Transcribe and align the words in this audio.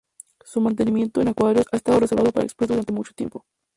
Su 0.43 0.59
mantenimiento 0.61 1.21
en 1.21 1.27
acuarios 1.27 1.67
ha 1.71 1.75
estado 1.75 1.99
reservado 1.99 2.31
para 2.31 2.43
expertos 2.43 2.75
durante 2.75 2.91
mucho 2.91 3.13
tiempo. 3.13 3.45